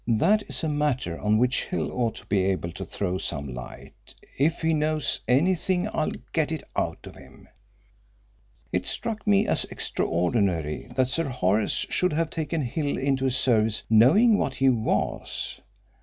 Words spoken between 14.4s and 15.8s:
he was.